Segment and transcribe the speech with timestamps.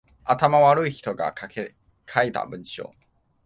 [0.23, 1.35] 頭悪い人が
[2.09, 2.89] 書いた文章